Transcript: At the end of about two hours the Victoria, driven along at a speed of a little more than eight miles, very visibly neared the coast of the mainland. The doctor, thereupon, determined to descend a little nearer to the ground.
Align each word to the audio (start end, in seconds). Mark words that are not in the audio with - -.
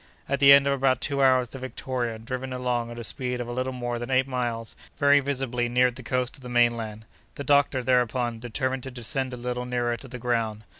At 0.27 0.39
the 0.39 0.51
end 0.51 0.65
of 0.65 0.73
about 0.73 0.99
two 0.99 1.21
hours 1.21 1.49
the 1.49 1.59
Victoria, 1.59 2.17
driven 2.17 2.51
along 2.51 2.89
at 2.89 2.97
a 2.97 3.03
speed 3.03 3.39
of 3.39 3.47
a 3.47 3.51
little 3.51 3.71
more 3.71 3.99
than 3.99 4.09
eight 4.09 4.27
miles, 4.27 4.75
very 4.97 5.19
visibly 5.19 5.69
neared 5.69 5.95
the 5.95 6.01
coast 6.01 6.37
of 6.37 6.41
the 6.41 6.49
mainland. 6.49 7.05
The 7.35 7.43
doctor, 7.43 7.83
thereupon, 7.83 8.39
determined 8.39 8.81
to 8.81 8.89
descend 8.89 9.31
a 9.31 9.37
little 9.37 9.65
nearer 9.65 9.97
to 9.97 10.07
the 10.07 10.17
ground. 10.17 10.63